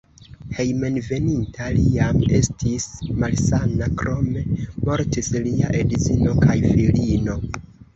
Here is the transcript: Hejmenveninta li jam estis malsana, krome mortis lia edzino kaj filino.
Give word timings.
Hejmenveninta 0.59 1.67
li 1.75 1.83
jam 1.97 2.23
estis 2.39 2.89
malsana, 3.21 3.93
krome 4.03 4.45
mortis 4.57 5.35
lia 5.49 5.75
edzino 5.87 6.39
kaj 6.45 6.63
filino. 6.71 7.43